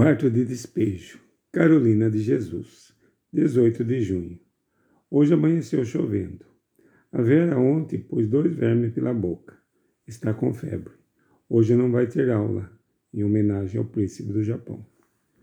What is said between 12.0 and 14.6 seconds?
ter aula, em homenagem ao príncipe do